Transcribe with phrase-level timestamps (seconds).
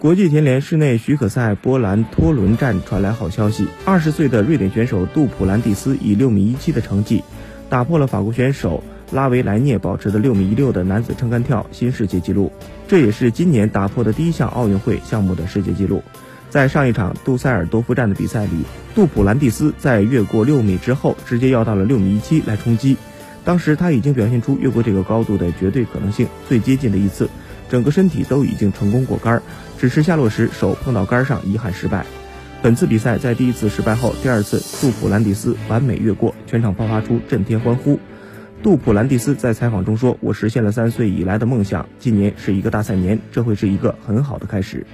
[0.00, 7.22] 国际田联室内许可赛波兰托伦站传来好消息，二十岁的瑞典选手杜普兰蒂斯以六米一七的成绩，
[7.68, 8.82] 打破了法国选手
[9.12, 12.50] 拉维莱涅保持的六米一六的男子撑杆跳新世界纪录，
[12.88, 16.02] 这也是今年打破的第一项奥运会项目的世界纪录。
[16.48, 18.52] 在上一场杜塞尔多夫站的比赛里，
[18.94, 22.96] 杜普兰蒂斯在越过六米之后，直接要到了六米一七来冲击，
[23.44, 27.28] 当时他已经表现出越过这个高度的绝对可能性，最接近的一次。
[27.70, 29.40] 整个身体都已经成功过杆，
[29.78, 32.04] 只是下落时手碰到杆上，遗憾失败。
[32.62, 37.98] 本次比赛在第一次失败后，第二次杜普兰蒂斯完美越过，全场爆发出震天欢呼。
[38.62, 44.86] 杜普兰蒂斯在采访中说：“我实现了三岁以来的梦想，今年是一个大赛年，这会是一个很好的开始。”